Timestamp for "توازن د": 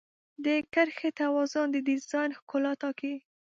1.19-1.75